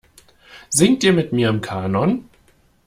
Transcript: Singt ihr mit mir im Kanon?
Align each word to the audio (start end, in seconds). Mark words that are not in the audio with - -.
Singt 0.71 1.03
ihr 1.03 1.13
mit 1.13 1.31
mir 1.31 1.49
im 1.49 1.61
Kanon? 1.61 2.27